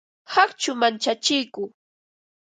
Qaqchu 0.33 0.71
manchachiku 0.79 1.63